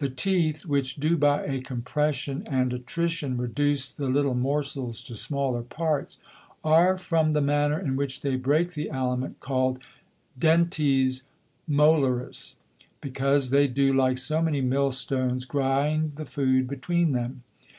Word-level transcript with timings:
The 0.00 0.10
Teeth 0.10 0.66
which 0.66 0.96
do 0.96 1.16
by 1.16 1.42
a 1.46 1.62
Compression 1.62 2.46
and 2.46 2.74
Attrition 2.74 3.38
reduce 3.38 3.88
the 3.90 4.04
little 4.06 4.34
Morsels 4.34 5.02
to 5.04 5.16
smaller 5.16 5.62
Parts, 5.62 6.18
are 6.62 6.98
from 6.98 7.32
the 7.32 7.40
manner 7.40 7.80
in 7.80 7.96
which 7.96 8.20
they 8.20 8.36
break 8.36 8.74
the 8.74 8.90
Aliment, 8.90 9.40
called 9.40 9.78
Dentes 10.38 11.22
Molares, 11.66 12.56
because 13.00 13.48
they 13.48 13.66
do, 13.66 13.94
like 13.94 14.18
so 14.18 14.42
many 14.42 14.60
Mill 14.60 14.90
stones, 14.90 15.46
grind 15.46 16.16
the 16.16 16.26
Food 16.26 16.68
between 16.68 17.12
them. 17.12 17.42